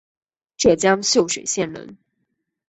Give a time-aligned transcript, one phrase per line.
[0.57, 1.99] 浙江秀水县人。